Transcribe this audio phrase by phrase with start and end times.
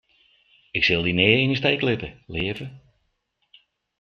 [0.77, 2.65] Ik sil dy nea yn 'e steek litte, leave.